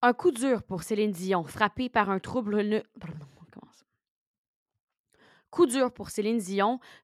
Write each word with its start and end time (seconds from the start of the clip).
Un 0.00 0.12
coup 0.12 0.30
dur 0.30 0.62
pour 0.62 0.82
Céline 0.82 1.10
Dion, 1.10 1.42
frappée 1.44 1.88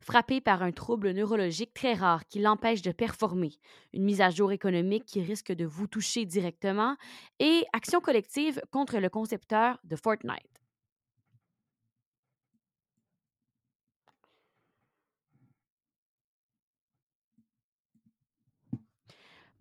frappée 0.01 0.41
par 0.41 0.63
un 0.63 0.71
trouble 0.71 1.11
neurologique 1.11 1.75
très 1.75 1.95
rare 1.95 2.25
qui 2.29 2.39
l'empêche 2.39 2.83
de 2.83 2.93
performer. 2.93 3.51
Une 3.93 4.05
mise 4.05 4.21
à 4.21 4.31
jour 4.31 4.53
économique 4.53 5.07
qui 5.07 5.23
risque 5.23 5.51
de 5.51 5.65
vous 5.65 5.89
toucher 5.89 6.25
directement 6.25 6.95
et 7.41 7.65
action 7.73 8.01
collective 8.01 8.63
contre 8.71 8.99
le 8.99 9.09
concepteur 9.09 9.81
de 9.83 9.97
Fortnite. 9.97 10.64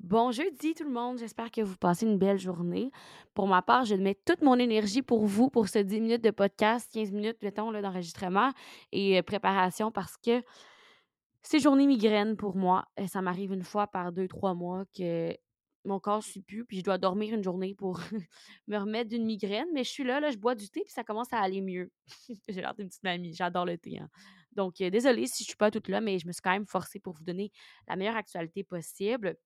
Bon 0.04 0.32
jeudi 0.32 0.74
tout 0.74 0.84
le 0.84 0.90
monde, 0.90 1.18
j'espère 1.18 1.50
que 1.50 1.62
vous 1.62 1.78
passez 1.78 2.06
une 2.06 2.18
belle 2.18 2.38
journée. 2.38 2.92
Pour 3.34 3.48
ma 3.48 3.62
part, 3.62 3.86
je 3.86 3.96
mets 3.96 4.16
toute 4.26 4.42
mon 4.42 4.60
énergie 4.60 5.02
pour 5.02 5.26
vous, 5.26 5.50
pour 5.50 5.70
ce 5.70 5.80
10 5.80 6.02
minutes 6.02 6.24
de 6.26 6.30
podcast, 6.30 6.92
15 6.92 7.14
minutes, 7.14 7.38
mettons, 7.42 7.72
d'enregistrement 7.72 8.52
et 8.92 9.18
euh, 9.18 9.22
préparation 9.22 9.92
parce 9.92 10.18
que 10.18 10.44
c'est 11.42 11.60
journée 11.60 11.88
migraine 11.88 12.36
pour 12.36 12.58
moi. 12.58 12.84
Et 12.98 13.08
ça 13.08 13.22
m'arrive 13.22 13.54
une 13.54 13.64
fois 13.64 13.88
par 13.88 14.12
deux, 14.12 14.28
trois 14.28 14.54
mois 14.54 14.84
que 14.94 15.34
mon 15.86 16.02
corps 16.02 16.18
ne 16.18 16.22
suit 16.22 16.42
puis 16.42 16.80
je 16.80 16.84
dois 16.84 16.98
dormir 16.98 17.34
une 17.34 17.44
journée 17.44 17.74
pour 17.74 18.02
me 18.68 18.78
remettre 18.78 19.10
d'une 19.10 19.26
migraine. 19.26 19.68
Mais 19.74 19.86
je 19.86 19.90
suis 19.90 20.04
là, 20.04 20.20
là, 20.20 20.32
je 20.32 20.38
bois 20.38 20.54
du 20.54 20.70
thé, 20.70 20.82
puis 20.84 20.92
ça 20.92 21.06
commence 21.06 21.32
à 21.32 21.40
aller 21.40 21.62
mieux. 21.62 21.90
J'ai 22.50 22.60
l'air 22.60 22.74
d'une 22.76 22.90
petite 22.90 23.04
mamie, 23.04 23.34
j'adore 23.34 23.66
le 23.66 23.78
thé. 23.78 24.00
Hein. 24.00 24.10
Donc, 24.52 24.82
euh, 24.82 24.90
désolée 24.90 25.28
si 25.28 25.46
je 25.46 25.48
ne 25.48 25.52
suis 25.52 25.58
pas 25.58 25.72
toute 25.72 25.88
là, 25.88 26.02
mais 26.02 26.20
je 26.20 26.28
me 26.28 26.34
suis 26.34 26.42
quand 26.42 26.52
même 26.52 26.68
forcée 26.68 27.00
pour 27.00 27.14
vous 27.14 27.24
donner 27.24 27.54
la 27.88 27.96
meilleure 27.96 28.18
actualité 28.18 28.66
possible. 28.66 29.38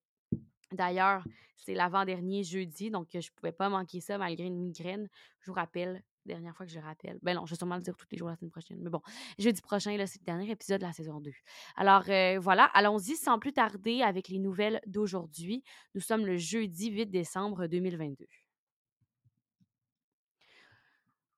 D'ailleurs, 0.72 1.24
c'est 1.56 1.74
l'avant-dernier 1.74 2.44
jeudi, 2.44 2.90
donc 2.90 3.08
je 3.12 3.18
ne 3.18 3.34
pouvais 3.36 3.52
pas 3.52 3.68
manquer 3.68 4.00
ça 4.00 4.18
malgré 4.18 4.46
une 4.46 4.58
migraine. 4.58 5.08
Je 5.40 5.50
vous 5.50 5.54
rappelle, 5.54 6.02
dernière 6.28 6.54
fois 6.54 6.66
que 6.66 6.72
je 6.72 6.78
rappelle. 6.78 7.18
Ben 7.22 7.34
non, 7.34 7.46
je 7.46 7.52
vais 7.52 7.56
sûrement 7.56 7.76
le 7.76 7.82
dire 7.82 7.96
tous 7.96 8.06
les 8.12 8.18
jours 8.18 8.28
la 8.28 8.36
semaine 8.36 8.50
prochaine. 8.50 8.78
Mais 8.80 8.90
bon, 8.90 9.00
jeudi 9.38 9.60
prochain, 9.60 9.96
c'est 10.06 10.20
le 10.20 10.24
dernier 10.24 10.50
épisode 10.50 10.80
de 10.80 10.86
la 10.86 10.92
saison 10.92 11.20
2. 11.20 11.32
Alors 11.76 12.04
euh, 12.08 12.38
voilà, 12.38 12.64
allons-y 12.74 13.16
sans 13.16 13.38
plus 13.38 13.52
tarder 13.52 14.02
avec 14.02 14.28
les 14.28 14.38
nouvelles 14.38 14.80
d'aujourd'hui. 14.86 15.64
Nous 15.94 16.00
sommes 16.00 16.26
le 16.26 16.36
jeudi 16.36 16.90
8 16.90 17.06
décembre 17.06 17.66
2022. 17.66 18.26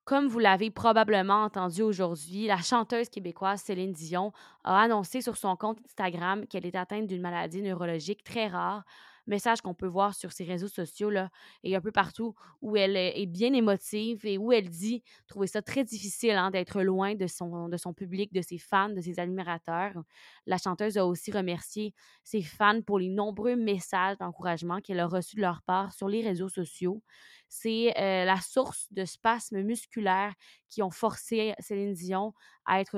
Comme 0.05 0.27
vous 0.27 0.41
l'avez 0.41 0.73
probablement 0.73 1.45
entendu 1.45 1.83
aujourd'hui, 1.83 2.47
la 2.49 2.57
chanteuse 2.57 3.09
québécoise 3.09 3.63
Céline 3.63 3.93
Dion 3.93 4.33
a 4.65 4.81
annoncé 4.81 5.21
sur 5.21 5.37
son 5.37 5.55
compte 5.55 5.79
Instagram 5.85 6.49
qu'elle 6.49 6.67
est 6.67 6.75
atteinte 6.75 7.07
d'une 7.07 7.23
maladie 7.23 7.63
neurologique 7.63 8.25
très 8.25 8.49
rare 8.49 8.85
message 9.31 9.63
qu'on 9.63 9.75
peut 9.75 9.87
voir 9.87 10.15
sur 10.15 10.33
ses 10.33 10.45
réseaux 10.45 10.69
sociaux 10.69 11.09
là, 11.11 11.31
et 11.63 11.75
un 11.77 11.81
peu 11.81 11.93
partout 11.93 12.35
où 12.61 12.77
elle 12.77 12.97
est 12.97 13.27
bien 13.27 13.53
émotive 13.55 14.27
et 14.27 14.37
où 14.37 14.53
elle 14.53 14.69
dit 14.69 15.03
trouver 15.27 15.47
ça 15.47 15.63
très 15.63 15.85
difficile 15.85 16.33
hein, 16.33 16.51
d'être 16.51 16.83
loin 16.83 17.15
de 17.15 17.27
son, 17.27 17.69
de 17.69 17.77
son 17.77 17.95
public, 17.95 18.33
de 18.33 18.43
ses 18.43 18.59
fans, 18.59 18.91
de 18.91 19.01
ses 19.01 19.19
admirateurs. 19.19 19.95
La 20.47 20.59
chanteuse 20.59 20.99
a 20.99 21.07
aussi 21.07 21.31
remercié 21.33 21.95
ses 22.25 22.43
fans 22.43 22.83
pour 22.83 22.99
les 22.99 23.09
nombreux 23.09 23.57
messages 23.57 24.19
d'encouragement 24.19 24.81
qu'elle 24.81 25.01
a 25.01 25.07
reçus 25.07 25.37
de 25.37 25.41
leur 25.41 25.63
part 25.63 25.93
sur 25.93 26.09
les 26.09 26.21
réseaux 26.21 26.49
sociaux. 26.49 27.03
C'est 27.49 27.97
euh, 27.99 28.25
la 28.25 28.41
source 28.41 28.87
de 28.93 29.05
spasmes 29.05 29.63
musculaires 29.63 30.35
qui 30.69 30.83
ont 30.83 30.91
forcé 30.91 31.55
Céline 31.59 31.95
Dion 31.95 32.33
à 32.65 32.81
être 32.81 32.97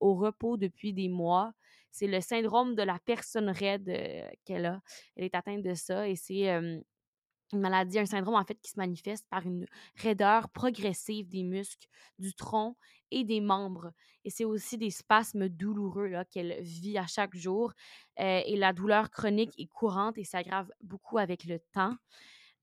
au 0.00 0.14
repos 0.14 0.56
depuis 0.56 0.92
des 0.92 1.08
mois. 1.08 1.52
C'est 1.96 2.06
le 2.06 2.20
syndrome 2.20 2.74
de 2.74 2.82
la 2.82 2.98
personne 2.98 3.48
raide 3.48 3.88
euh, 3.88 4.28
qu'elle 4.44 4.66
a. 4.66 4.82
Elle 5.16 5.24
est 5.24 5.34
atteinte 5.34 5.62
de 5.62 5.72
ça 5.72 6.06
et 6.06 6.14
c'est 6.14 6.46
une 6.46 7.60
maladie, 7.60 7.98
un 7.98 8.04
syndrome 8.04 8.34
en 8.34 8.44
fait 8.44 8.60
qui 8.60 8.70
se 8.70 8.78
manifeste 8.78 9.26
par 9.30 9.46
une 9.46 9.64
raideur 9.94 10.50
progressive 10.50 11.26
des 11.26 11.42
muscles, 11.42 11.88
du 12.18 12.34
tronc 12.34 12.76
et 13.10 13.24
des 13.24 13.40
membres. 13.40 13.92
Et 14.26 14.30
c'est 14.30 14.44
aussi 14.44 14.76
des 14.76 14.90
spasmes 14.90 15.48
douloureux 15.48 16.12
qu'elle 16.30 16.60
vit 16.60 16.98
à 16.98 17.06
chaque 17.06 17.34
jour. 17.34 17.72
Euh, 18.20 18.42
et 18.44 18.56
la 18.56 18.74
douleur 18.74 19.10
chronique 19.10 19.54
est 19.56 19.68
courante 19.68 20.18
et 20.18 20.24
s'aggrave 20.24 20.70
beaucoup 20.82 21.16
avec 21.16 21.44
le 21.44 21.60
temps. 21.72 21.96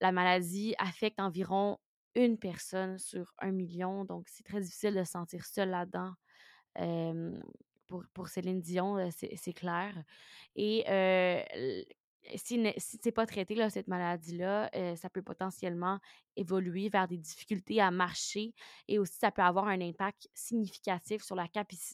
La 0.00 0.12
maladie 0.12 0.76
affecte 0.78 1.18
environ 1.18 1.78
une 2.14 2.38
personne 2.38 2.98
sur 2.98 3.34
un 3.40 3.50
million, 3.50 4.04
donc 4.04 4.28
c'est 4.28 4.44
très 4.44 4.60
difficile 4.60 4.94
de 4.94 5.02
se 5.02 5.10
sentir 5.10 5.44
seul 5.44 5.70
là-dedans 5.70 6.12
pour, 7.86 8.04
pour 8.12 8.28
Céline 8.28 8.60
Dion, 8.60 9.10
c'est 9.10 9.52
clair. 9.52 9.94
Et 10.56 10.84
si, 12.36 12.72
si 12.78 12.98
c'est 13.02 13.12
pas 13.12 13.26
traité, 13.26 13.54
là, 13.54 13.70
cette 13.70 13.88
maladie-là, 13.88 14.70
ça 14.96 15.10
peut 15.10 15.22
potentiellement 15.22 15.98
évoluer 16.36 16.88
vers 16.88 17.06
des 17.06 17.18
difficultés 17.18 17.80
à 17.80 17.90
marcher 17.90 18.54
et 18.88 18.98
aussi 18.98 19.16
ça 19.18 19.30
peut 19.30 19.42
avoir 19.42 19.68
un 19.68 19.80
impact 19.80 20.28
significatif 20.34 21.22
sur 21.22 21.36
la, 21.36 21.46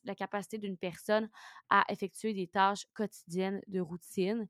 la 0.04 0.14
capacité 0.14 0.58
d'une 0.58 0.78
personne 0.78 1.28
à 1.68 1.84
effectuer 1.88 2.32
des 2.32 2.46
tâches 2.46 2.86
quotidiennes 2.94 3.60
de 3.66 3.80
routine. 3.80 4.46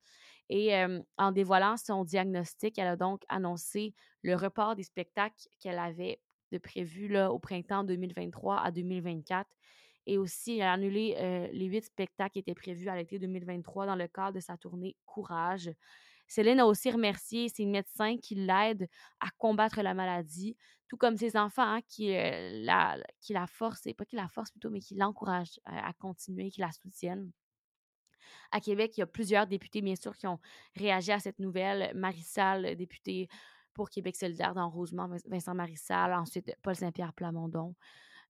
Et 0.48 0.72
en 1.16 1.32
dévoilant 1.32 1.76
son 1.76 2.04
diagnostic, 2.04 2.78
elle 2.78 2.88
a 2.88 2.96
donc 2.96 3.22
annoncé 3.28 3.94
le 4.22 4.34
report 4.34 4.76
des 4.76 4.82
spectacles 4.82 5.46
qu'elle 5.60 5.78
avait 5.78 6.20
de 6.52 6.58
prévu 6.58 7.08
là, 7.08 7.32
au 7.32 7.38
printemps 7.38 7.84
2023 7.84 8.58
à 8.60 8.70
2024 8.70 9.48
et 10.06 10.18
aussi, 10.18 10.62
a 10.62 10.72
annulé 10.72 11.50
les 11.52 11.66
huit 11.66 11.84
spectacles 11.84 12.32
qui 12.32 12.38
étaient 12.40 12.54
prévus 12.54 12.88
à 12.88 12.96
l'été 12.96 13.18
2023 13.18 13.86
dans 13.86 13.96
le 13.96 14.08
cadre 14.08 14.34
de 14.34 14.40
sa 14.40 14.56
tournée 14.56 14.96
Courage. 15.06 15.70
Céline 16.30 16.60
a 16.60 16.66
aussi 16.66 16.90
remercié 16.92 17.48
ses 17.48 17.66
médecins 17.66 18.16
qui 18.16 18.36
l'aident 18.36 18.88
à 19.18 19.26
combattre 19.36 19.82
la 19.82 19.94
maladie, 19.94 20.56
tout 20.88 20.96
comme 20.96 21.16
ses 21.16 21.36
enfants 21.36 21.74
hein, 21.74 21.80
qui, 21.88 22.12
la, 22.12 22.96
qui 23.20 23.32
la 23.32 23.48
forcent, 23.48 23.88
pas 23.98 24.04
qui 24.04 24.14
la 24.14 24.28
forcent 24.28 24.52
plutôt, 24.52 24.70
mais 24.70 24.78
qui 24.78 24.94
l'encouragent 24.94 25.58
à, 25.64 25.88
à, 25.88 25.92
continuer, 25.92 26.50
qui 26.50 26.60
la 26.60 26.70
soutiennent. 26.70 27.32
À 28.52 28.60
Québec, 28.60 28.96
il 28.96 29.00
y 29.00 29.02
a 29.02 29.06
plusieurs 29.06 29.48
députés, 29.48 29.82
bien 29.82 29.96
sûr, 29.96 30.16
qui 30.16 30.28
ont 30.28 30.38
réagi 30.76 31.10
à 31.10 31.18
cette 31.18 31.40
nouvelle. 31.40 31.92
Marissal, 31.96 32.76
député 32.76 33.28
pour 33.74 33.90
Québec 33.90 34.14
solidaire 34.14 34.54
dans 34.54 34.70
Rosemont, 34.70 35.08
Vincent 35.26 35.54
Marissal, 35.54 36.12
ensuite 36.14 36.54
Paul 36.62 36.76
Saint-Pierre 36.76 37.12
Plamondon 37.12 37.74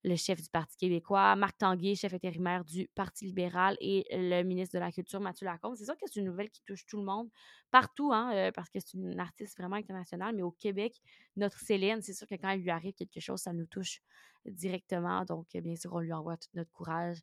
le 0.03 0.17
chef 0.17 0.41
du 0.41 0.49
Parti 0.49 0.77
québécois, 0.77 1.37
Marc 1.37 1.59
Tanguay, 1.59 1.95
chef 1.95 2.15
intérimaire 2.15 2.65
du 2.65 2.89
Parti 2.95 3.27
libéral, 3.27 3.77
et 3.81 4.07
le 4.11 4.43
ministre 4.43 4.75
de 4.75 4.81
la 4.81 4.91
Culture, 4.91 5.21
Mathieu 5.21 5.45
Lacombe. 5.45 5.75
C'est 5.77 5.85
sûr 5.85 5.97
que 5.97 6.07
c'est 6.07 6.21
une 6.21 6.27
nouvelle 6.27 6.51
qui 6.51 6.63
touche 6.63 6.87
tout 6.87 6.97
le 6.97 7.05
monde, 7.05 7.29
partout, 7.71 8.13
hein, 8.13 8.33
euh, 8.35 8.53
parce 8.53 8.71
que 8.71 8.81
c'est 8.81 8.95
une 8.95 9.21
artiste 9.21 9.59
vraiment 9.59 9.77
internationale, 9.77 10.35
mais 10.35 10.43
au 10.43 10.53
Québec, 10.53 11.01
notre 11.37 11.59
Céline, 11.59 12.01
c'est 12.03 12.15
sûr 12.15 12.27
que 12.27 12.35
quand 12.35 12.51
il 12.51 12.63
lui 12.63 12.71
arrive 12.71 12.95
quelque 12.95 13.21
chose, 13.21 13.41
ça 13.41 13.53
nous 13.53 13.67
touche 13.67 14.01
directement. 14.47 15.25
Donc, 15.25 15.49
bien 15.55 15.77
sûr, 15.77 15.93
on 15.93 16.01
lui 16.01 16.13
envoie 16.13 16.37
tout 16.37 16.49
notre 16.55 16.73
courage. 16.73 17.19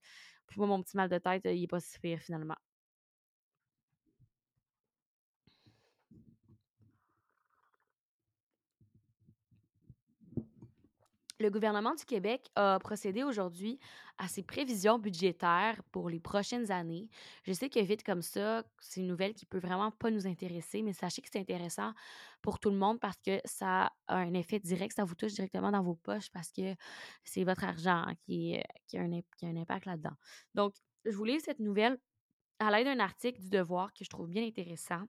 Puis 0.47 0.59
moi, 0.59 0.67
mon 0.67 0.81
petit 0.81 0.95
mal 0.95 1.09
de 1.09 1.17
tête, 1.17 1.43
il 1.45 1.61
n'est 1.61 1.67
pas 1.67 1.79
si 1.79 1.97
finalement. 2.17 2.55
Le 11.39 11.51
gouvernement 11.51 11.93
du 11.93 12.03
Québec 12.03 12.49
a 12.55 12.79
procédé 12.79 13.23
aujourd'hui 13.23 13.79
à 14.17 14.27
ses 14.27 14.41
prévisions 14.41 14.97
budgétaires 14.97 15.79
pour 15.91 16.09
les 16.09 16.19
prochaines 16.19 16.71
années. 16.71 17.09
Je 17.43 17.53
sais 17.53 17.69
que 17.69 17.79
vite 17.79 18.03
comme 18.03 18.23
ça, 18.23 18.63
c'est 18.79 19.01
une 19.01 19.07
nouvelle 19.07 19.35
qui 19.35 19.45
peut 19.45 19.59
vraiment 19.59 19.91
pas 19.91 20.09
nous 20.09 20.25
intéresser, 20.25 20.81
mais 20.81 20.93
sachez 20.93 21.21
que 21.21 21.27
c'est 21.31 21.39
intéressant 21.39 21.93
pour 22.41 22.59
tout 22.59 22.71
le 22.71 22.77
monde 22.77 22.99
parce 22.99 23.17
que 23.21 23.39
ça 23.45 23.91
a 24.07 24.15
un 24.15 24.33
effet 24.33 24.59
direct, 24.59 24.95
ça 24.95 25.03
vous 25.03 25.13
touche 25.13 25.33
directement 25.33 25.69
dans 25.69 25.83
vos 25.83 25.93
poches 25.93 26.31
parce 26.31 26.51
que 26.51 26.73
c'est 27.23 27.43
votre 27.43 27.63
argent 27.63 28.05
qui, 28.25 28.57
a 28.57 28.99
un, 28.99 29.57
impact 29.57 29.85
là-dedans. 29.85 30.15
Donc, 30.55 30.73
je 31.05 31.15
vous 31.15 31.25
lis 31.25 31.39
cette 31.39 31.59
nouvelle 31.59 31.99
à 32.57 32.71
l'aide 32.71 32.87
d'un 32.87 32.99
article 32.99 33.39
du 33.39 33.49
Devoir 33.49 33.93
que 33.93 34.03
je 34.03 34.09
trouve 34.09 34.27
bien 34.27 34.43
intéressant 34.43 35.03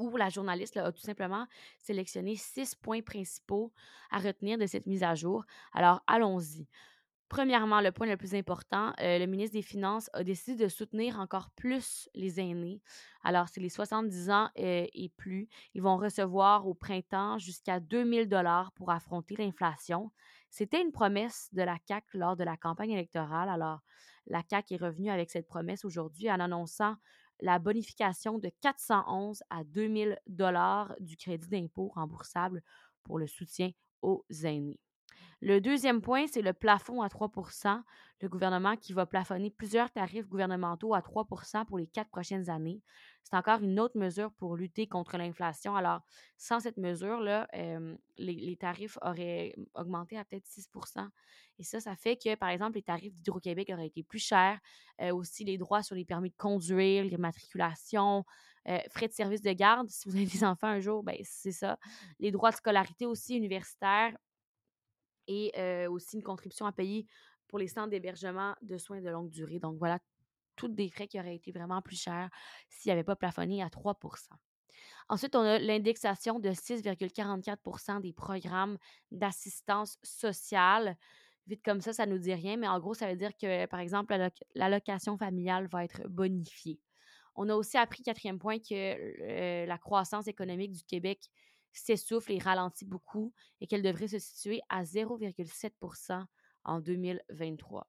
où 0.00 0.16
la 0.16 0.28
journaliste 0.28 0.76
a 0.76 0.90
tout 0.92 1.00
simplement 1.00 1.46
sélectionné 1.78 2.36
six 2.36 2.74
points 2.74 3.02
principaux 3.02 3.72
à 4.10 4.18
retenir 4.18 4.58
de 4.58 4.66
cette 4.66 4.86
mise 4.86 5.02
à 5.02 5.14
jour. 5.14 5.44
Alors, 5.72 6.02
allons-y. 6.06 6.66
Premièrement, 7.30 7.80
le 7.80 7.92
point 7.92 8.08
le 8.08 8.16
plus 8.16 8.34
important, 8.34 8.92
euh, 9.00 9.20
le 9.20 9.26
ministre 9.26 9.52
des 9.52 9.62
Finances 9.62 10.10
a 10.14 10.24
décidé 10.24 10.64
de 10.64 10.68
soutenir 10.68 11.20
encore 11.20 11.50
plus 11.50 12.08
les 12.12 12.40
aînés. 12.40 12.82
Alors, 13.22 13.48
c'est 13.48 13.60
les 13.60 13.68
70 13.68 14.30
ans 14.30 14.48
euh, 14.58 14.84
et 14.92 15.12
plus. 15.16 15.48
Ils 15.74 15.80
vont 15.80 15.96
recevoir 15.96 16.66
au 16.66 16.74
printemps 16.74 17.38
jusqu'à 17.38 17.78
2000 17.78 18.28
dollars 18.28 18.72
pour 18.72 18.90
affronter 18.90 19.36
l'inflation. 19.36 20.10
C'était 20.50 20.82
une 20.82 20.90
promesse 20.90 21.48
de 21.52 21.62
la 21.62 21.78
CAC 21.78 22.04
lors 22.14 22.34
de 22.34 22.42
la 22.42 22.56
campagne 22.56 22.90
électorale. 22.90 23.48
Alors, 23.48 23.78
la 24.26 24.42
CAC 24.42 24.72
est 24.72 24.82
revenue 24.82 25.10
avec 25.10 25.30
cette 25.30 25.46
promesse 25.46 25.84
aujourd'hui 25.84 26.28
en 26.32 26.40
annonçant 26.40 26.96
la 27.42 27.58
bonification 27.58 28.38
de 28.38 28.50
411 28.60 29.42
à 29.50 29.64
2000 29.64 30.18
dollars 30.26 30.94
du 31.00 31.16
crédit 31.16 31.48
d'impôt 31.48 31.88
remboursable 31.88 32.62
pour 33.04 33.18
le 33.18 33.26
soutien 33.26 33.70
aux 34.02 34.24
aînés. 34.44 34.80
Le 35.42 35.60
deuxième 35.60 36.02
point, 36.02 36.26
c'est 36.26 36.42
le 36.42 36.52
plafond 36.52 37.00
à 37.00 37.08
3% 37.08 37.82
Le 38.20 38.28
gouvernement 38.28 38.76
qui 38.76 38.92
va 38.92 39.06
plafonner 39.06 39.50
plusieurs 39.50 39.90
tarifs 39.90 40.28
gouvernementaux 40.28 40.94
à 40.94 41.00
3% 41.00 41.64
pour 41.64 41.78
les 41.78 41.86
quatre 41.86 42.10
prochaines 42.10 42.50
années. 42.50 42.82
C'est 43.22 43.36
encore 43.36 43.62
une 43.62 43.80
autre 43.80 43.98
mesure 43.98 44.32
pour 44.32 44.56
lutter 44.56 44.86
contre 44.86 45.16
l'inflation. 45.16 45.74
Alors, 45.74 46.00
sans 46.36 46.60
cette 46.60 46.76
mesure-là, 46.76 47.48
euh, 47.54 47.96
les, 48.18 48.56
tarifs 48.56 48.98
auraient 49.00 49.54
augmenté 49.74 50.18
à 50.18 50.24
peut-être 50.24 50.46
6% 50.46 51.08
Et 51.58 51.64
ça, 51.64 51.80
ça 51.80 51.96
fait 51.96 52.16
que, 52.16 52.34
par 52.34 52.50
exemple, 52.50 52.74
les 52.76 52.82
tarifs 52.82 53.14
d'Hydro-Québec 53.14 53.70
auraient 53.72 53.86
été 53.86 54.02
plus 54.02 54.18
chers. 54.18 54.58
Euh, 55.00 55.14
aussi, 55.14 55.44
les 55.44 55.56
droits 55.56 55.82
sur 55.82 55.94
les 55.94 56.04
permis 56.04 56.30
de 56.30 56.36
conduire, 56.36 57.04
les 57.04 57.16
matriculations, 57.16 58.24
euh, 58.68 58.78
frais 58.90 59.08
de 59.08 59.12
service 59.14 59.40
de 59.40 59.52
garde. 59.52 59.88
Si 59.88 60.06
vous 60.06 60.16
avez 60.16 60.26
des 60.26 60.44
enfants 60.44 60.66
un 60.66 60.80
jour, 60.80 61.02
ben 61.02 61.16
c'est 61.22 61.52
ça. 61.52 61.78
Les 62.18 62.30
droits 62.30 62.50
de 62.50 62.56
scolarité 62.56 63.06
aussi 63.06 63.36
universitaires 63.36 64.14
et 65.30 65.86
aussi 65.86 66.16
une 66.16 66.22
contribution 66.22 66.66
à 66.66 66.72
payer 66.72 67.06
pour 67.46 67.58
les 67.58 67.68
centres 67.68 67.90
d'hébergement 67.90 68.54
de 68.62 68.76
soins 68.78 69.00
de 69.00 69.08
longue 69.08 69.30
durée. 69.30 69.60
Donc 69.60 69.78
voilà, 69.78 69.98
tous 70.56 70.68
des 70.68 70.88
frais 70.90 71.06
qui 71.06 71.18
auraient 71.18 71.36
été 71.36 71.52
vraiment 71.52 71.80
plus 71.80 72.00
chers 72.00 72.28
s'il 72.68 72.90
n'y 72.90 72.92
avait 72.92 73.04
pas 73.04 73.16
plafonné 73.16 73.62
à 73.62 73.68
3% 73.68 73.94
Ensuite, 75.08 75.34
on 75.34 75.40
a 75.40 75.58
l'indexation 75.58 76.38
de 76.38 76.50
6,44% 76.50 78.00
des 78.00 78.12
programmes 78.12 78.78
d'assistance 79.10 79.98
sociale. 80.02 80.96
Vite 81.46 81.62
comme 81.64 81.80
ça, 81.80 81.92
ça 81.92 82.06
ne 82.06 82.12
nous 82.12 82.18
dit 82.18 82.34
rien, 82.34 82.56
mais 82.56 82.68
en 82.68 82.78
gros, 82.78 82.94
ça 82.94 83.08
veut 83.08 83.16
dire 83.16 83.36
que, 83.36 83.66
par 83.66 83.80
exemple, 83.80 84.16
l'allocation 84.54 85.16
familiale 85.16 85.66
va 85.66 85.84
être 85.84 86.06
bonifiée. 86.08 86.80
On 87.34 87.48
a 87.48 87.54
aussi 87.54 87.76
appris, 87.76 88.02
quatrième 88.02 88.38
point, 88.38 88.58
que 88.58 89.66
la 89.66 89.78
croissance 89.78 90.28
économique 90.28 90.72
du 90.72 90.84
Québec 90.84 91.30
s'essouffle 91.72 92.32
et 92.32 92.38
ralentit 92.38 92.84
beaucoup 92.84 93.32
et 93.60 93.66
qu'elle 93.66 93.82
devrait 93.82 94.08
se 94.08 94.18
situer 94.18 94.60
à 94.68 94.84
0,7% 94.84 96.24
en 96.64 96.80
2023. 96.80 97.86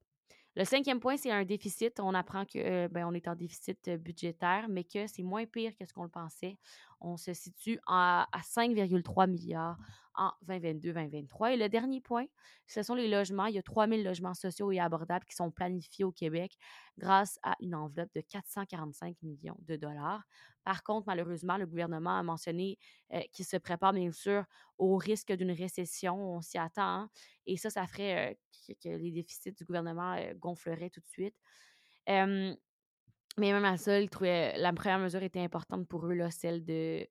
Le 0.58 0.66
cinquième 0.66 1.00
point, 1.00 1.16
c'est 1.16 1.32
un 1.32 1.46
déficit. 1.46 2.02
On 2.02 2.14
apprend 2.14 2.46
qu'on 2.46 2.60
euh, 2.60 2.90
ben, 2.90 3.14
est 3.14 3.28
en 3.30 3.36
déficit 3.36 3.88
euh, 3.88 3.98
budgétaire, 3.98 4.68
mais 4.68 4.84
que 4.84 5.08
c'est 5.08 5.24
moins 5.24 5.46
pire 5.46 5.72
que 5.78 5.86
ce 5.86 5.94
qu'on 5.94 6.04
le 6.04 6.10
pensait. 6.10 6.58
On 7.00 7.16
se 7.16 7.34
situe 7.34 7.80
à, 7.88 8.28
5,3 8.36 9.30
milliards 9.30 9.78
en 10.14 10.32
2022-2023. 10.50 11.54
Et 11.54 11.58
le 11.58 11.70
dernier 11.70 12.02
point, 12.02 12.26
ce 12.68 12.84
sont 12.84 12.96
les 12.96 13.08
logements. 13.08 13.46
Il 13.46 13.56
y 13.56 13.60
a 13.60 13.64
3 13.64 13.88
000 13.88 14.02
logements 14.02 14.34
sociaux 14.34 14.74
et 14.74 14.80
abordables 14.80 15.24
qui 15.24 15.36
sont 15.36 15.52
planifiés 15.52 16.04
au 16.04 16.12
Québec 16.12 16.58
grâce 16.98 17.40
à 17.44 17.56
une 17.62 17.74
enveloppe 17.74 18.14
de 18.14 18.22
445 18.22 19.16
millions 19.24 19.58
de 19.62 19.78
dollars. 19.78 20.28
Par 20.64 20.84
contre, 20.84 21.08
malheureusement, 21.08 21.58
le 21.58 21.66
gouvernement 21.66 22.18
a 22.18 22.24
mentionné 22.24 22.78
euh, 23.14 23.22
qu'il 23.32 23.46
se 23.46 23.58
prépare 23.58 23.94
bien 23.94 24.12
sûr 24.12 24.44
au 24.78 24.98
risque 24.98 25.32
d'une 25.34 25.52
récession. 25.52 26.16
On 26.16 26.42
s'y 26.42 26.58
attend. 26.58 26.82
Hein, 26.82 27.10
et 27.46 27.58
ça, 27.58 27.70
ça 27.70 27.88
ferait 27.88 28.38
que, 28.84 28.90
les 28.90 29.12
déficits 29.12 29.54
du 29.54 29.66
gouvernement 29.66 30.18
gonfleraient 30.36 30.90
tout 30.90 31.02
de 31.02 31.08
suite. 31.08 31.36
mais 32.08 32.58
même 33.38 33.66
à 33.66 33.78
ça, 33.78 34.00
la 34.00 34.74
première 34.74 35.00
mesure 35.00 35.24
était 35.24 35.40
importante 35.40 35.88
pour 35.88 36.06
eux, 36.06 36.18
celle 36.30 36.64
de 36.64 37.08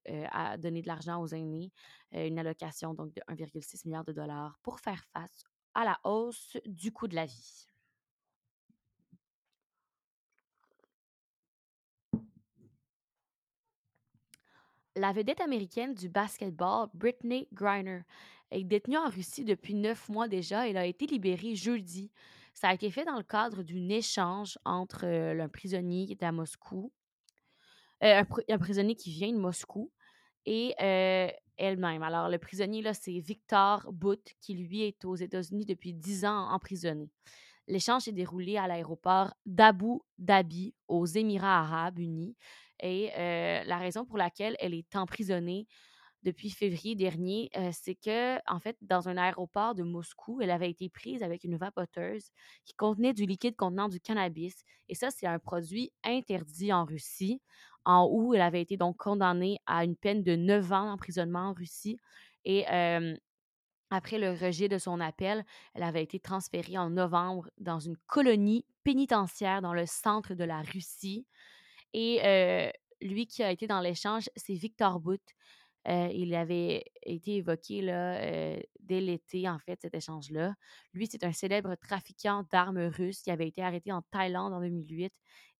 donner 0.58 0.82
de 0.82 0.86
l'argent 0.86 1.20
aux 1.20 1.28
aînés, 1.28 1.72
une 2.12 2.38
allocation 2.38 2.94
donc 2.94 3.12
de 3.14 3.22
1,6 3.28 3.86
milliard 3.86 4.04
de 4.04 4.12
dollars 4.12 4.58
pour 4.62 4.80
faire 4.80 5.02
face 5.12 5.44
à 5.74 5.84
la 5.84 5.98
hausse 6.04 6.56
du 6.66 6.92
coût 6.92 7.08
de 7.08 7.14
la 7.14 7.26
vie. 7.26 7.69
La 15.00 15.12
vedette 15.12 15.40
américaine 15.40 15.94
du 15.94 16.10
basketball, 16.10 16.88
Britney 16.92 17.48
Griner, 17.54 18.02
est 18.50 18.64
détenue 18.64 18.98
en 18.98 19.08
Russie 19.08 19.46
depuis 19.46 19.72
neuf 19.72 20.10
mois 20.10 20.28
déjà. 20.28 20.68
Elle 20.68 20.76
a 20.76 20.84
été 20.84 21.06
libérée 21.06 21.54
jeudi. 21.54 22.10
Ça 22.52 22.68
a 22.68 22.74
été 22.74 22.90
fait 22.90 23.06
dans 23.06 23.16
le 23.16 23.22
cadre 23.22 23.62
d'un 23.62 23.88
échange 23.88 24.58
entre 24.66 25.06
euh, 25.06 25.42
un 25.42 25.48
prisonnier 25.48 26.04
qui 26.04 26.22
à 26.22 26.32
Moscou, 26.32 26.92
euh, 28.04 28.22
un, 28.50 28.58
prisonnier 28.58 28.94
qui 28.94 29.10
vient 29.10 29.32
de 29.32 29.38
Moscou 29.38 29.90
et 30.44 30.74
euh, 30.82 31.30
elle-même. 31.56 32.02
Alors, 32.02 32.28
le 32.28 32.36
prisonnier, 32.36 32.82
là, 32.82 32.92
c'est 32.92 33.20
Victor 33.20 33.90
Bout, 33.90 34.34
qui 34.42 34.52
lui 34.52 34.82
est 34.82 35.06
aux 35.06 35.16
États-Unis 35.16 35.64
depuis 35.64 35.94
dix 35.94 36.26
ans 36.26 36.50
emprisonné. 36.50 37.08
L'échange 37.68 38.02
s'est 38.02 38.12
déroulé 38.12 38.58
à 38.58 38.68
l'aéroport 38.68 39.32
d'Abu 39.46 40.00
Dhabi, 40.18 40.74
aux 40.88 41.06
Émirats 41.06 41.60
arabes 41.60 42.00
unis. 42.00 42.36
Et 42.82 43.10
la 43.16 43.78
raison 43.78 44.04
pour 44.04 44.18
laquelle 44.18 44.56
elle 44.60 44.74
est 44.74 44.96
emprisonnée 44.96 45.66
depuis 46.22 46.50
février 46.50 46.94
dernier, 46.96 47.50
c'est 47.72 47.94
que, 47.94 48.36
en 48.50 48.60
fait, 48.60 48.76
dans 48.82 49.08
un 49.08 49.16
aéroport 49.16 49.74
de 49.74 49.82
Moscou, 49.82 50.40
elle 50.42 50.50
avait 50.50 50.70
été 50.70 50.90
prise 50.90 51.22
avec 51.22 51.44
une 51.44 51.56
vapoteuse 51.56 52.30
qui 52.66 52.74
contenait 52.74 53.14
du 53.14 53.24
liquide 53.24 53.56
contenant 53.56 53.88
du 53.88 54.00
cannabis. 54.00 54.64
Et 54.88 54.94
ça, 54.94 55.10
c'est 55.10 55.26
un 55.26 55.38
produit 55.38 55.92
interdit 56.04 56.74
en 56.74 56.84
Russie, 56.84 57.40
en 57.86 58.06
où 58.10 58.34
elle 58.34 58.42
avait 58.42 58.60
été 58.60 58.76
donc 58.76 58.98
condamnée 58.98 59.60
à 59.64 59.82
une 59.82 59.96
peine 59.96 60.22
de 60.22 60.36
9 60.36 60.70
ans 60.72 60.84
d'emprisonnement 60.86 61.48
en 61.48 61.52
Russie. 61.54 61.96
Et 62.44 62.66
après 63.92 64.18
le 64.18 64.30
rejet 64.32 64.68
de 64.68 64.78
son 64.78 65.00
appel, 65.00 65.44
elle 65.74 65.82
avait 65.82 66.02
été 66.02 66.20
transférée 66.20 66.76
en 66.78 66.90
novembre 66.90 67.48
dans 67.58 67.80
une 67.80 67.96
colonie 68.06 68.66
pénitentiaire 68.84 69.62
dans 69.62 69.72
le 69.74 69.86
centre 69.86 70.34
de 70.34 70.44
la 70.44 70.60
Russie. 70.60 71.26
Et 71.92 72.72
lui 73.00 73.26
qui 73.26 73.42
a 73.42 73.50
été 73.50 73.66
dans 73.66 73.80
l'échange, 73.80 74.28
c'est 74.36 74.54
Victor 74.54 75.00
Bout. 75.00 75.20
il 75.86 76.34
avait 76.34 76.84
été 77.02 77.36
évoqué 77.36 77.82
là, 77.82 78.20
dès 78.80 79.00
l'été, 79.00 79.48
en 79.48 79.58
fait, 79.58 79.80
cet 79.80 79.94
échange-là. 79.94 80.54
Lui, 80.92 81.06
c'est 81.06 81.24
un 81.24 81.32
célèbre 81.32 81.74
trafiquant 81.76 82.44
d'armes 82.50 82.86
russes 82.86 83.22
qui 83.22 83.30
avait 83.30 83.48
été 83.48 83.62
arrêté 83.62 83.92
en 83.92 84.02
Thaïlande 84.10 84.52
en 84.52 84.60
2008 84.60 85.12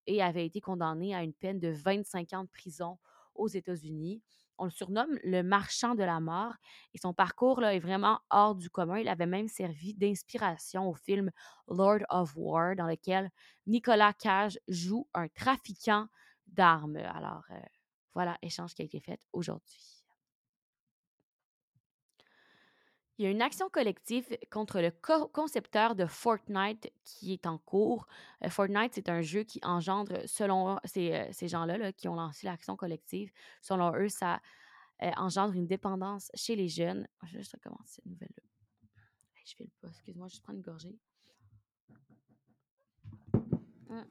et 0.07 0.21
avait 0.21 0.45
été 0.45 0.61
condamné 0.61 1.15
à 1.15 1.23
une 1.23 1.33
peine 1.33 1.59
de 1.59 1.69
25 1.69 2.33
ans 2.33 2.43
de 2.43 2.49
prison 2.49 2.97
aux 3.35 3.47
États-Unis. 3.47 4.21
On 4.57 4.65
le 4.65 4.71
surnomme 4.71 5.17
le 5.23 5.41
marchand 5.41 5.95
de 5.95 6.03
la 6.03 6.19
mort 6.19 6.53
et 6.93 6.99
son 6.99 7.13
parcours 7.13 7.61
là, 7.61 7.73
est 7.73 7.79
vraiment 7.79 8.19
hors 8.29 8.55
du 8.55 8.69
commun. 8.69 8.99
Il 8.99 9.07
avait 9.07 9.25
même 9.25 9.47
servi 9.47 9.95
d'inspiration 9.95 10.87
au 10.87 10.93
film 10.93 11.31
Lord 11.67 12.01
of 12.09 12.33
War, 12.35 12.75
dans 12.75 12.85
lequel 12.85 13.31
Nicolas 13.65 14.13
Cage 14.13 14.59
joue 14.67 15.07
un 15.13 15.27
trafiquant 15.29 16.07
d'armes. 16.51 16.97
Alors, 16.97 17.45
voilà, 18.13 18.37
échange 18.41 18.73
qui 18.73 18.81
a 18.81 18.85
été 18.85 18.99
fait 18.99 19.19
aujourd'hui. 19.33 19.97
Il 23.17 23.25
y 23.25 23.27
a 23.27 23.29
une 23.29 23.41
action 23.43 23.69
collective 23.69 24.25
contre 24.49 24.81
le 24.81 24.91
concepteur 25.27 25.95
de 25.95 26.07
Fortnite 26.07 26.91
qui 27.03 27.33
est 27.33 27.45
en 27.45 27.59
cours. 27.59 28.07
Fortnite, 28.49 28.93
c'est 28.95 29.09
un 29.09 29.21
jeu 29.21 29.43
qui 29.43 29.59
engendre, 29.63 30.21
selon 30.25 30.79
ces, 30.85 31.27
ces 31.31 31.47
gens-là 31.47 31.91
qui 31.91 32.07
ont 32.07 32.15
lancé 32.15 32.47
l'action 32.47 32.75
collective, 32.75 33.31
selon 33.61 33.93
eux, 33.95 34.09
ça 34.09 34.41
engendre 35.17 35.53
une 35.53 35.67
dépendance 35.67 36.31
chez 36.35 36.55
les 36.55 36.67
jeunes. 36.67 37.07
Je 37.23 37.33
vais 37.33 37.39
juste 37.39 37.53
recommencer 37.53 37.95
cette 37.95 38.05
nouvelle-là. 38.05 38.43
Je 39.45 39.55
fais 39.55 39.63
le 39.63 39.71
pas, 39.81 39.87
excuse-moi, 39.89 40.27
je 40.27 40.39
prendre 40.41 40.57
une 40.57 40.63
gorgée. 40.63 40.99
Hum. 43.89 44.05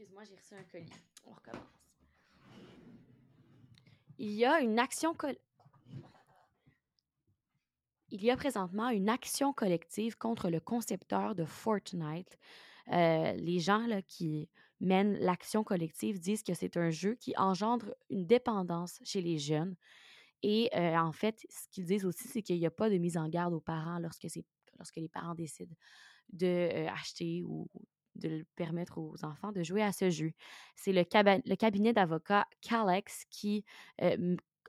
Excuse-moi, 0.00 0.24
j'ai 0.24 0.34
reçu 0.34 0.54
un 0.54 0.64
colis. 0.64 0.90
On 1.26 1.32
recommence. 1.32 1.62
Il 4.16 4.30
y 4.30 4.46
a 4.46 4.62
une 4.62 4.78
action 4.78 5.12
présentement 8.38 8.88
une 8.88 9.10
action 9.10 9.52
collective 9.52 10.16
contre 10.16 10.48
le 10.48 10.58
concepteur 10.58 11.34
de 11.34 11.44
Fortnite. 11.44 12.38
Euh, 12.88 13.32
les 13.32 13.58
gens 13.58 13.86
qui 14.06 14.48
mènent 14.80 15.18
l'action 15.18 15.64
collective 15.64 16.18
disent 16.18 16.44
que 16.44 16.54
c'est 16.54 16.78
un 16.78 16.88
jeu 16.88 17.14
qui 17.16 17.34
engendre 17.36 17.94
une 18.08 18.26
dépendance 18.26 19.00
chez 19.04 19.20
les 19.20 19.36
jeunes. 19.36 19.76
Et 20.42 20.70
euh, 20.76 20.96
en 20.96 21.12
fait, 21.12 21.44
ce 21.50 21.68
qu'ils 21.68 21.84
disent 21.84 22.06
aussi, 22.06 22.26
c'est 22.26 22.40
qu'il 22.40 22.58
n'y 22.58 22.64
a 22.64 22.70
pas 22.70 22.88
de 22.88 22.96
mise 22.96 23.18
en 23.18 23.28
garde 23.28 23.52
aux 23.52 23.60
parents 23.60 23.98
lorsque, 23.98 24.24
les 24.96 25.08
parents 25.10 25.34
décident 25.34 25.76
d'acheter 26.30 27.42
de, 27.42 27.44
ou 27.44 27.68
de 28.16 28.44
permettre 28.56 28.98
aux 28.98 29.24
enfants 29.24 29.52
de 29.52 29.62
jouer 29.62 29.82
à 29.82 29.92
ce 29.92 30.10
jeu. 30.10 30.32
C'est 30.76 30.92
le, 30.92 31.04
cabinet 31.04 31.92
d'avocats 31.92 32.46
Calex 32.60 33.24
qui 33.30 33.64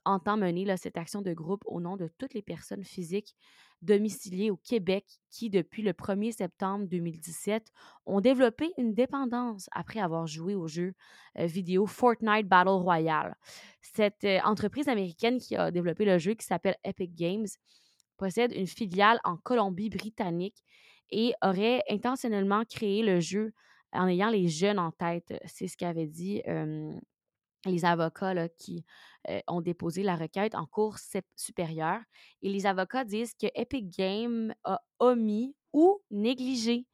entend 0.05 0.37
mener 0.37 0.75
cette 0.77 0.97
action 0.97 1.21
de 1.21 1.33
groupe 1.33 1.63
au 1.65 1.79
nom 1.79 1.97
de 1.97 2.07
toutes 2.17 2.33
les 2.33 2.41
personnes 2.41 2.83
physiques 2.83 3.35
domiciliées 3.81 4.51
au 4.51 4.57
Québec 4.57 5.05
qui, 5.29 5.49
depuis 5.49 5.81
le 5.81 5.91
1er 5.93 6.31
septembre 6.31 6.85
2017, 6.87 7.71
ont 8.05 8.21
développé 8.21 8.71
une 8.77 8.93
dépendance 8.93 9.69
après 9.71 9.99
avoir 9.99 10.27
joué 10.27 10.55
au 10.55 10.67
jeu 10.67 10.93
euh, 11.39 11.45
vidéo 11.45 11.87
Fortnite 11.87 12.47
Battle 12.47 12.69
Royale. 12.69 13.35
Cette 13.81 14.23
euh, 14.23 14.39
entreprise 14.43 14.87
américaine 14.87 15.39
qui 15.39 15.55
a 15.55 15.71
développé 15.71 16.05
le 16.05 16.19
jeu, 16.19 16.33
qui 16.35 16.45
s'appelle 16.45 16.77
Epic 16.83 17.15
Games, 17.15 17.47
possède 18.17 18.53
une 18.53 18.67
filiale 18.67 19.19
en 19.23 19.37
Colombie-Britannique 19.37 20.63
et 21.11 21.33
aurait 21.41 21.83
intentionnellement 21.89 22.63
créé 22.65 23.03
le 23.03 23.19
jeu 23.19 23.53
en 23.93 24.07
ayant 24.07 24.29
les 24.29 24.47
jeunes 24.47 24.79
en 24.79 24.91
tête. 24.91 25.33
C'est 25.45 25.67
ce 25.67 25.77
qu'avait 25.77 26.07
dit 26.07 26.41
les 27.65 27.85
avocats 27.85 28.49
qui 28.57 28.85
ont 29.47 29.61
déposé 29.61 30.03
la 30.03 30.15
requête 30.15 30.55
en 30.55 30.65
cours 30.65 30.97
supérieure. 31.35 31.99
Et 32.41 32.49
les 32.49 32.65
avocats 32.65 33.05
disent 33.05 33.33
que 33.33 33.47
Epic 33.53 33.89
Games 33.89 34.53
a 34.63 34.81
omis 34.99 35.55
ou 35.73 36.01
négligé 36.09 36.87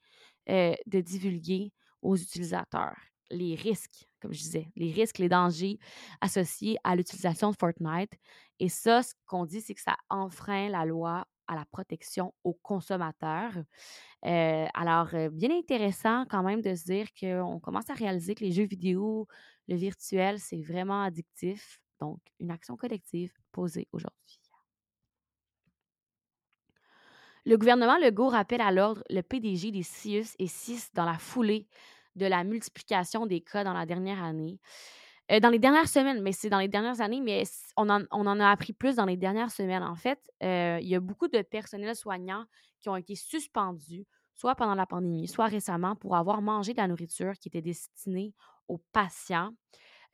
de 0.48 1.00
divulguer 1.02 1.72
aux 2.02 2.16
utilisateurs 2.16 2.98
les 3.30 3.56
risques, 3.56 4.08
comme 4.22 4.34
je 4.34 4.40
disais, 4.40 4.72
les 4.78 4.92
risques, 4.92 5.18
les 5.18 5.28
dangers 5.30 5.80
associés 6.22 6.78
à 6.84 6.96
l'utilisation 6.96 7.52
de 7.52 7.58
Fortnite. 7.60 8.14
Et 8.60 8.70
ça, 8.70 9.04
ce 9.04 9.14
qu'on 9.26 9.46
dit, 9.46 9.60
c'est 9.60 9.74
que 9.76 9.82
ça 9.82 9.98
enfreint 10.10 10.70
la 10.70 10.86
loi 10.86 11.28
à 11.48 11.56
la 11.56 11.66
protection 11.66 12.34
aux 12.44 12.54
consommateurs. 12.54 13.54
alors, 14.24 15.10
bien 15.32 15.52
intéressant 15.52 16.26
quand 16.30 16.44
même 16.44 16.62
de 16.62 16.76
se 16.76 16.86
dire 16.86 17.08
qu'on 17.20 17.60
commence 17.60 17.90
à 17.90 17.94
réaliser 17.94 18.36
que 18.36 18.44
les 18.44 18.52
jeux 18.52 18.66
vidéo, 18.66 19.28
le 19.68 19.76
virtuel, 19.76 20.40
c'est 20.40 20.62
vraiment 20.62 21.04
addictif. 21.04 21.80
Donc, 22.00 22.20
une 22.40 22.52
action 22.52 22.76
collective 22.78 23.34
posée 23.52 23.88
aujourd'hui. 23.92 24.40
Le 27.48 27.58
gouvernement 27.58 27.98
Legault 27.98 28.28
rappelle 28.28 28.60
à 28.60 28.74
l'ordre 28.74 29.04
le 29.10 29.22
PDG 29.22 29.72
des 29.72 29.82
CIUS 29.82 30.36
et 30.38 30.48
CIS 30.48 30.90
dans 30.94 31.06
la 31.06 31.18
foulée 31.18 31.66
de 32.18 32.26
la 32.26 32.44
multiplication 32.44 33.26
des 33.26 33.40
cas 33.40 33.64
dans 33.64 33.72
la 33.72 33.86
dernière 33.86 34.22
année. 34.22 34.60
Euh, 35.32 35.40
dans 35.40 35.50
les 35.50 35.60
dernières 35.60 35.90
semaines, 35.90 36.22
mais 36.22 36.32
c'est 36.32 36.50
dans 36.50 36.60
les 36.60 36.70
dernières 36.70 37.02
années, 37.02 37.20
mais 37.20 37.44
on 37.76 37.90
en, 37.90 38.40
a 38.40 38.50
appris 38.50 38.74
plus 38.74 38.96
dans 38.96 39.06
les 39.06 39.18
dernières 39.18 39.52
semaines. 39.52 39.84
En 39.84 39.96
fait, 39.96 40.20
euh, 40.44 40.80
il 40.82 40.88
y 40.88 40.96
a 40.96 41.00
beaucoup 41.00 41.28
de 41.28 41.42
personnels 41.42 41.96
soignants 41.96 42.46
qui 42.80 42.90
ont 42.90 42.96
été 42.96 43.16
suspendus, 43.16 44.06
soit 44.36 44.56
pendant 44.56 44.76
la 44.76 44.86
pandémie, 44.86 45.28
soit 45.28 45.48
récemment, 45.48 45.96
pour 45.96 46.16
avoir 46.16 46.42
mangé 46.42 46.74
de 46.74 46.78
la 46.78 46.88
nourriture 46.88 47.34
qui 47.34 47.50
était 47.50 47.62
destinée 47.62 48.34
aux 48.70 48.78
patients. 48.94 49.52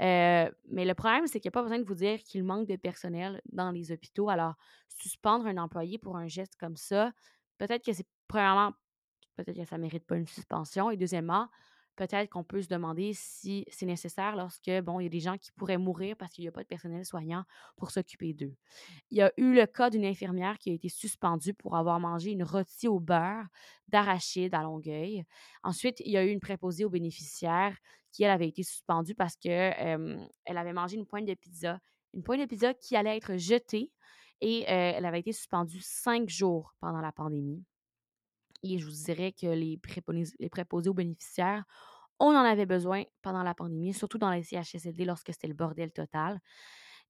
Euh, 0.02 0.50
mais 0.70 0.86
le 0.86 0.96
problème, 0.96 1.28
c'est 1.28 1.40
qu'il 1.40 1.50
n'y 1.50 1.54
a 1.54 1.60
pas 1.60 1.62
besoin 1.62 1.80
de 1.80 1.86
vous 1.86 1.94
dire 1.94 2.20
qu'il 2.24 2.44
manque 2.44 2.68
de 2.68 2.76
personnel 2.76 3.40
dans 3.52 3.70
les 3.70 3.92
hôpitaux. 3.92 4.30
Alors, 4.30 4.56
suspendre 4.90 5.46
un 5.46 5.58
employé 5.58 6.00
pour 6.00 6.18
un 6.18 6.28
geste 6.28 6.56
comme 6.56 6.76
ça, 6.76 7.12
peut-être 7.60 7.86
que 7.86 7.94
c'est 7.94 8.08
premièrement, 8.28 8.74
peut-être 9.36 9.56
que 9.56 9.66
ça 9.66 9.78
ne 9.78 9.84
mérite 9.84 10.06
pas 10.08 10.16
une 10.16 10.28
suspension. 10.28 10.90
Et 10.90 10.98
deuxièmement, 10.98 11.48
peut-être 11.96 12.30
qu'on 12.30 12.44
peut 12.44 12.62
se 12.62 12.68
demander 12.68 13.12
si 13.14 13.66
c'est 13.70 13.86
nécessaire 13.86 14.36
lorsque, 14.36 14.72
bon, 14.82 15.00
il 15.00 15.04
y 15.04 15.06
a 15.08 15.10
des 15.10 15.20
gens 15.20 15.38
qui 15.38 15.52
pourraient 15.52 15.78
mourir 15.78 16.16
parce 16.18 16.34
qu'il 16.34 16.44
n'y 16.44 16.48
a 16.48 16.52
pas 16.52 16.64
de 16.64 16.68
personnel 16.68 17.06
soignant 17.06 17.44
pour 17.78 17.92
s'occuper 17.92 18.34
d'eux. 18.34 18.56
Il 19.12 19.18
y 19.18 19.22
a 19.22 19.32
eu 19.38 19.54
le 19.54 19.66
cas 19.66 19.90
d'une 19.90 20.06
infirmière 20.06 20.58
qui 20.58 20.72
a 20.72 20.74
été 20.74 20.90
suspendue 20.90 21.54
pour 21.54 21.76
avoir 21.76 22.00
mangé 22.00 22.32
une 22.32 22.44
rôtie 22.44 22.88
au 22.88 23.00
beurre 23.00 23.46
d'arachide 23.88 24.54
à 24.56 24.64
Longueuil. 24.64 25.24
Ensuite, 25.64 26.00
il 26.02 26.12
y 26.12 26.18
a 26.18 26.26
eu 26.26 26.30
une 26.30 26.40
préposée 26.40 26.86
aux 26.86 26.90
bénéficiaires 26.90 27.78
qui, 28.12 28.24
elle, 28.24 28.32
avait 28.32 28.48
été 28.48 28.64
suspendue 28.64 29.16
parce 29.16 29.36
qu'elle 29.36 30.30
avait 30.46 30.74
mangé 30.74 30.98
une 30.98 31.06
pointe 31.06 31.26
de 31.26 31.34
pizza, 31.34 31.80
une 32.14 32.24
pointe 32.24 32.42
de 32.42 32.46
pizza 32.46 32.74
qui 32.74 32.96
allait 32.96 33.18
être 33.18 33.38
jetée 33.38 33.92
et 34.42 34.64
elle 34.64 35.06
avait 35.06 35.22
été 35.22 35.32
suspendue 35.32 35.82
cinq 35.82 36.30
jours 36.30 36.76
pendant 36.80 37.02
la 37.02 37.12
pandémie. 37.12 37.64
Et 38.64 38.80
je 38.80 38.86
vous 38.86 38.92
dirais 38.92 39.34
que 39.34 39.48
les, 39.48 39.78
préposés, 39.78 40.90
aux 40.90 40.94
bénéficiaires, 40.94 41.66
on 42.20 42.28
en 42.28 42.46
avait 42.46 42.66
besoin 42.66 43.04
pendant 43.22 43.44
la 43.44 43.54
pandémie, 43.54 43.94
surtout 43.94 44.18
dans 44.18 44.32
les 44.32 44.44
CHSLD 44.44 45.06
lorsque 45.06 45.34
c'était 45.34 45.48
le 45.48 45.54
bordel 45.54 45.92
total. 45.92 46.40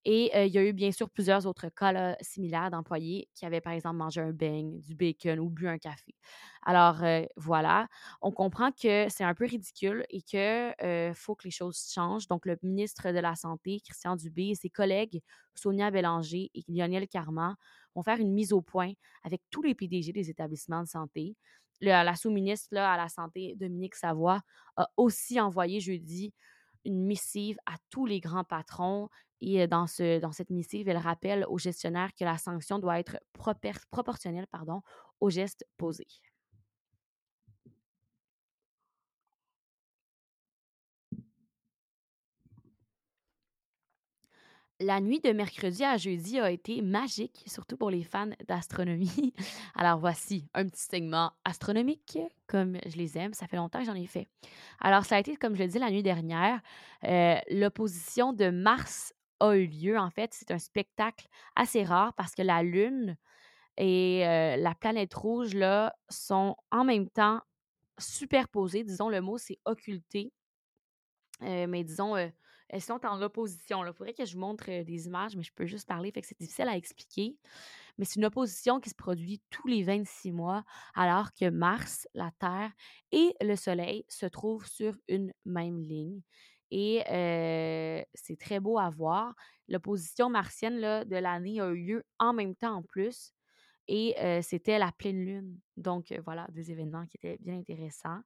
Et 0.04 0.30
il 0.46 0.52
y 0.52 0.58
a 0.58 0.64
eu 0.64 0.72
bien 0.72 0.92
sûr 0.92 1.08
plusieurs 1.10 1.46
autres 1.46 1.68
cas 1.70 2.14
similaires 2.20 2.70
d'employés 2.70 3.28
qui 3.34 3.46
avaient 3.46 3.60
par 3.62 3.72
exemple 3.72 3.96
mangé 3.96 4.20
un 4.20 4.32
beigne, 4.32 4.80
du 4.80 4.94
bacon 4.94 5.38
ou 5.40 5.48
bu 5.48 5.66
un 5.68 5.78
café. 5.78 6.14
Alors 6.62 7.02
voilà, 7.36 7.88
on 8.22 8.30
comprend 8.30 8.70
que 8.72 9.08
c'est 9.08 9.24
un 9.24 9.34
peu 9.34 9.44
ridicule 9.46 10.04
et 10.10 10.22
qu'il 10.22 10.74
faut 11.14 11.34
que 11.34 11.44
les 11.44 11.50
choses 11.50 11.90
changent. 11.92 12.28
Donc 12.28 12.46
le 12.46 12.56
ministre 12.62 13.10
de 13.12 13.18
la 13.18 13.34
Santé, 13.34 13.80
Christian 13.84 14.16
Dubé, 14.16 14.48
et 14.50 14.54
ses 14.54 14.70
collègues 14.70 15.22
Sonia 15.54 15.90
Bélanger 15.90 16.50
et 16.54 16.64
Lionel 16.68 17.08
Carman 17.08 17.54
vont 17.94 18.02
faire 18.02 18.18
une 18.18 18.32
mise 18.32 18.52
au 18.52 18.60
point 18.60 18.92
avec 19.22 19.42
tous 19.50 19.62
les 19.62 19.74
PDG 19.74 20.12
des 20.12 20.30
établissements 20.30 20.82
de 20.82 20.88
santé. 20.88 21.36
la 21.80 22.14
sous-ministre 22.16 22.76
à 22.76 22.96
la 22.96 23.08
Santé, 23.08 23.54
Dominique 23.56 23.94
Savoie, 23.94 24.40
a 24.76 24.88
aussi 24.96 25.40
envoyé 25.40 25.80
jeudi 25.80 26.32
une 26.84 27.04
missive 27.04 27.56
à 27.66 27.74
tous 27.90 28.06
les 28.06 28.20
grands 28.20 28.44
patrons. 28.44 29.08
Et 29.46 29.66
dans, 29.66 29.86
ce, 29.86 30.20
dans 30.20 30.32
cette 30.32 30.50
missive, 30.50 30.88
elle 30.88 30.96
rappelle 30.96 31.44
aux 31.48 31.58
gestionnaires 31.58 32.14
que 32.18 32.24
la 32.24 32.38
sanction 32.38 32.78
doit 32.78 32.98
être 32.98 33.18
proportionnelle 33.90 34.46
pardon, 34.50 34.80
aux 35.20 35.30
gestes 35.30 35.66
posés. 35.76 36.06
La 44.80 45.00
nuit 45.00 45.20
de 45.20 45.30
mercredi 45.30 45.84
à 45.84 45.96
jeudi 45.96 46.40
a 46.40 46.50
été 46.50 46.82
magique, 46.82 47.44
surtout 47.46 47.76
pour 47.76 47.90
les 47.90 48.02
fans 48.02 48.30
d'astronomie. 48.48 49.32
Alors 49.76 49.98
voici 49.98 50.48
un 50.52 50.66
petit 50.66 50.82
segment 50.82 51.30
astronomique, 51.44 52.18
comme 52.48 52.76
je 52.84 52.96
les 52.96 53.16
aime. 53.16 53.34
Ça 53.34 53.46
fait 53.46 53.56
longtemps 53.56 53.78
que 53.78 53.86
j'en 53.86 53.94
ai 53.94 54.06
fait. 54.06 54.26
Alors 54.80 55.04
ça 55.04 55.14
a 55.14 55.20
été, 55.20 55.36
comme 55.36 55.54
je 55.54 55.60
l'ai 55.60 55.68
dit 55.68 55.78
la 55.78 55.90
nuit 55.90 56.02
dernière, 56.02 56.60
euh, 57.04 57.36
l'opposition 57.50 58.32
de 58.32 58.50
Mars 58.50 59.13
a 59.40 59.54
eu 59.56 59.66
lieu. 59.66 59.98
En 59.98 60.10
fait, 60.10 60.32
c'est 60.34 60.50
un 60.50 60.58
spectacle 60.58 61.28
assez 61.56 61.84
rare 61.84 62.14
parce 62.14 62.34
que 62.34 62.42
la 62.42 62.62
Lune 62.62 63.16
et 63.76 64.20
la 64.58 64.74
planète 64.74 65.14
rouge 65.14 65.56
sont 66.08 66.56
en 66.70 66.84
même 66.84 67.08
temps 67.10 67.40
superposées. 67.98 68.84
Disons, 68.84 69.08
le 69.08 69.20
mot, 69.20 69.38
c'est 69.38 69.58
occulté. 69.64 70.32
Mais 71.40 71.84
disons, 71.84 72.16
elles 72.16 72.80
sont 72.82 73.04
en 73.04 73.20
opposition. 73.20 73.84
Il 73.84 73.92
faudrait 73.92 74.14
que 74.14 74.24
je 74.24 74.34
vous 74.34 74.40
montre 74.40 74.66
des 74.66 75.06
images, 75.06 75.36
mais 75.36 75.42
je 75.42 75.52
peux 75.52 75.66
juste 75.66 75.86
parler, 75.86 76.10
fait 76.12 76.22
que 76.22 76.26
c'est 76.26 76.38
difficile 76.38 76.68
à 76.68 76.76
expliquer. 76.76 77.36
Mais 77.98 78.04
c'est 78.04 78.16
une 78.16 78.24
opposition 78.24 78.80
qui 78.80 78.90
se 78.90 78.94
produit 78.94 79.42
tous 79.50 79.66
les 79.68 79.82
26 79.82 80.32
mois, 80.32 80.64
alors 80.94 81.32
que 81.34 81.50
Mars, 81.50 82.08
la 82.14 82.30
Terre 82.38 82.72
et 83.12 83.34
le 83.40 83.56
Soleil 83.56 84.04
se 84.08 84.26
trouvent 84.26 84.66
sur 84.66 84.94
une 85.08 85.32
même 85.44 85.78
ligne. 85.78 86.22
Et 86.76 87.04
c'est 88.14 88.38
très 88.40 88.58
beau 88.58 88.78
à 88.78 88.90
voir. 88.90 89.36
L'opposition 89.68 90.28
martienne 90.28 90.78
là, 90.80 91.04
de 91.04 91.14
l'année 91.14 91.60
a 91.60 91.68
eu 91.68 91.76
lieu 91.76 92.04
en 92.18 92.32
même 92.32 92.56
temps 92.56 92.74
en 92.74 92.82
plus. 92.82 93.32
Et 93.86 94.16
c'était 94.42 94.80
la 94.80 94.90
pleine 94.90 95.24
lune. 95.24 95.60
Donc 95.76 96.12
voilà, 96.24 96.48
des 96.50 96.72
événements 96.72 97.06
qui 97.06 97.16
étaient 97.16 97.38
bien 97.40 97.56
intéressants. 97.56 98.20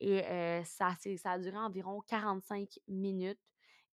Et 0.00 0.22
ça, 0.64 0.96
ça 1.18 1.32
a 1.32 1.38
duré 1.38 1.58
environ 1.58 2.00
45 2.06 2.78
minutes. 2.88 3.38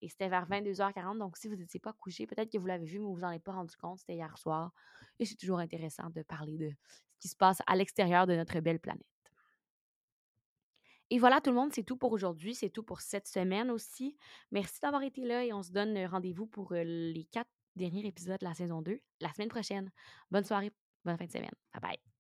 Et 0.02 0.08
c'était 0.08 0.30
vers 0.30 0.48
22h40. 0.48 1.18
Donc, 1.18 1.36
si 1.36 1.50
vous 1.50 1.58
n'étiez 1.58 1.82
pas 1.82 1.92
couché, 1.92 2.26
peut-être 2.26 2.50
que 2.50 2.58
vous 2.58 2.68
l'avez 2.68 2.86
vu, 2.86 3.00
mais 3.00 3.06
vous 3.06 3.20
n'en 3.20 3.28
avez 3.28 3.40
pas 3.40 3.52
rendu 3.52 3.76
compte. 3.76 4.00
C'était 4.00 4.16
hier 4.16 4.38
soir. 4.38 4.72
Et 5.20 5.26
c'est 5.26 5.36
toujours 5.36 5.60
intéressant 5.60 6.10
de 6.10 6.22
parler 6.22 6.58
de 6.58 6.70
ce 6.70 7.20
qui 7.20 7.28
se 7.28 7.36
passe 7.36 7.62
à 7.68 7.76
l'extérieur 7.76 8.26
de 8.26 8.34
notre 8.34 8.62
belle 8.62 8.80
planète. 8.80 9.04
Et 11.12 11.20
voilà, 11.20 11.42
tout 11.42 11.50
le 11.50 11.56
monde, 11.56 11.74
c'est 11.74 11.84
tout 11.84 11.98
pour 11.98 12.12
aujourd'hui. 12.12 12.56
C'est 12.56 12.70
tout 12.70 12.84
pour 12.84 13.02
cette 13.02 13.28
semaine 13.28 13.72
aussi. 13.72 14.18
Merci 14.52 14.80
d'avoir 14.82 15.04
été 15.04 15.26
là 15.26 15.44
et 15.44 15.54
on 15.54 15.64
se 15.64 15.72
donne 15.72 15.98
rendez-vous 16.06 16.46
pour 16.46 16.74
les 16.74 17.28
quatre 17.32 17.50
derniers 17.76 18.06
épisodes 18.06 18.40
de 18.40 18.46
la 18.46 18.54
saison 18.54 18.82
2 18.82 19.02
la 19.22 19.34
semaine 19.34 19.50
prochaine. 19.50 19.92
Bonne 20.32 20.44
soirée, 20.44 20.72
bonne 21.06 21.18
fin 21.18 21.26
de 21.26 21.32
semaine. 21.32 21.56
Bye 21.74 21.82
bye. 21.82 22.19